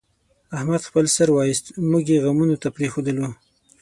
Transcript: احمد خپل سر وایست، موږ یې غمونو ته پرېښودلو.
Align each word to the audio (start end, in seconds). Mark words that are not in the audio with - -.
احمد 0.57 0.81
خپل 0.89 1.05
سر 1.15 1.29
وایست، 1.31 1.65
موږ 1.89 2.03
یې 2.13 2.21
غمونو 2.25 2.55
ته 2.61 2.67
پرېښودلو. 2.75 3.27